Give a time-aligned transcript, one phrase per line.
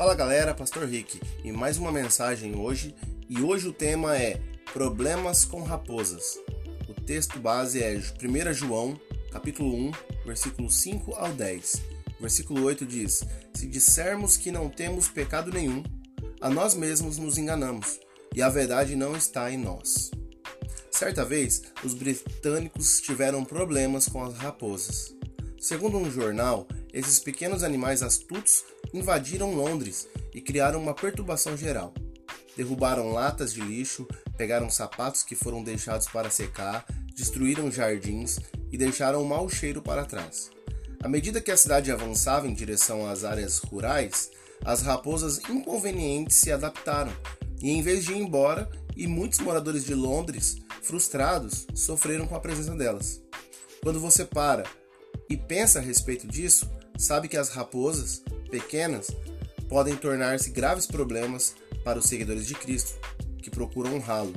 [0.00, 2.94] Fala galera, Pastor Rick e mais uma mensagem hoje.
[3.28, 4.40] E hoje o tema é
[4.72, 6.38] Problemas com raposas.
[6.88, 8.98] O texto base é 1 João,
[9.30, 9.92] capítulo 1,
[10.24, 11.82] versículo 5 ao 10.
[12.18, 13.22] Versículo 8 diz:
[13.52, 15.82] Se dissermos que não temos pecado nenhum,
[16.40, 18.00] a nós mesmos nos enganamos,
[18.34, 20.10] e a verdade não está em nós.
[20.90, 25.14] Certa vez, os britânicos tiveram problemas com as raposas.
[25.58, 31.94] Segundo um jornal, esses pequenos animais astutos invadiram Londres e criaram uma perturbação geral.
[32.56, 36.84] Derrubaram latas de lixo, pegaram sapatos que foram deixados para secar,
[37.14, 38.38] destruíram jardins
[38.70, 40.50] e deixaram um mau cheiro para trás.
[41.02, 44.30] À medida que a cidade avançava em direção às áreas rurais,
[44.64, 47.12] as raposas inconvenientes se adaptaram
[47.62, 52.40] e, em vez de ir embora, e muitos moradores de Londres, frustrados, sofreram com a
[52.40, 53.22] presença delas.
[53.82, 54.64] Quando você para
[55.28, 56.70] e pensa a respeito disso,
[57.00, 59.10] sabe que as raposas, pequenas,
[59.68, 62.98] podem tornar-se graves problemas para os seguidores de Cristo,
[63.38, 64.34] que procuram honrá-lo.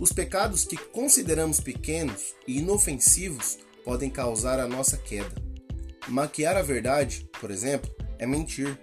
[0.00, 5.34] Os pecados que consideramos pequenos e inofensivos podem causar a nossa queda.
[6.08, 8.78] Maquiar a verdade, por exemplo, é mentir,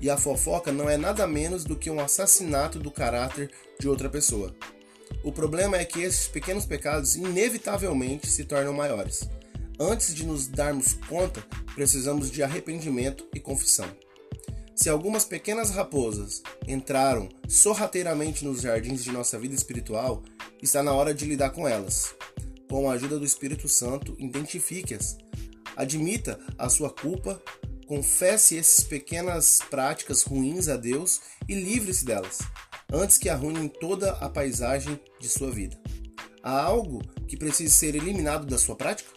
[0.00, 4.08] e a fofoca não é nada menos do que um assassinato do caráter de outra
[4.08, 4.54] pessoa.
[5.22, 9.28] O problema é que esses pequenos pecados inevitavelmente se tornam maiores.
[9.82, 11.42] Antes de nos darmos conta,
[11.74, 13.90] precisamos de arrependimento e confissão.
[14.76, 20.22] Se algumas pequenas raposas entraram sorrateiramente nos jardins de nossa vida espiritual,
[20.62, 22.14] está na hora de lidar com elas.
[22.68, 25.16] Com a ajuda do Espírito Santo, identifique-as.
[25.74, 27.42] Admita a sua culpa,
[27.86, 32.40] confesse essas pequenas práticas ruins a Deus e livre-se delas,
[32.92, 35.78] antes que arruinem toda a paisagem de sua vida.
[36.42, 39.10] Há algo que precise ser eliminado da sua prática?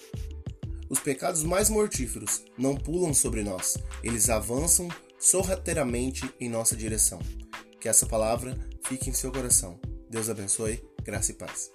[0.94, 7.17] Os pecados mais mortíferos não pulam sobre nós, eles avançam sorrateiramente em nossa direção.
[7.81, 9.79] Que essa palavra fique em seu coração.
[10.07, 11.72] Deus abençoe, graça e paz.